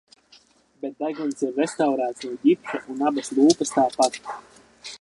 Bet 0.85 0.95
deguns 1.01 1.43
ir 1.47 1.53
restaurēts 1.59 2.27
no 2.29 2.33
ģipša 2.47 2.81
un 2.95 3.05
abas 3.11 3.33
lūpas 3.41 3.75
tāpat. 3.77 4.19